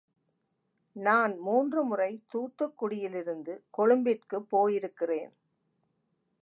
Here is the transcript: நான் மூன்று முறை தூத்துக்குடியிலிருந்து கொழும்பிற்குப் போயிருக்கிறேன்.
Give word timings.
நான் 0.95 1.37
மூன்று 1.39 1.83
முறை 1.83 2.21
தூத்துக்குடியிலிருந்து 2.33 3.53
கொழும்பிற்குப் 3.77 4.49
போயிருக்கிறேன். 4.51 5.31